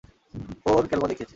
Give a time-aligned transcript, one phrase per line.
[0.65, 1.29] ও ওর ক্যালমা দেখিয়েছে!